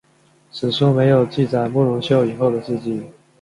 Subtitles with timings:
[0.51, 3.03] 史书没有记载慕容秀以后的事迹。